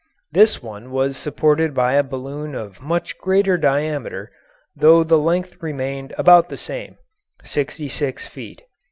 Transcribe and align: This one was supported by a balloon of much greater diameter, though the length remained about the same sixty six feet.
This 0.31 0.63
one 0.63 0.89
was 0.89 1.15
supported 1.15 1.75
by 1.75 1.93
a 1.93 2.01
balloon 2.01 2.55
of 2.55 2.81
much 2.81 3.19
greater 3.19 3.55
diameter, 3.55 4.31
though 4.75 5.03
the 5.03 5.19
length 5.19 5.61
remained 5.61 6.11
about 6.17 6.49
the 6.49 6.57
same 6.57 6.97
sixty 7.43 7.87
six 7.87 8.25
feet. 8.25 8.63